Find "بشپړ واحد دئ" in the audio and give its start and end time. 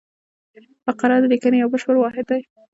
1.73-2.41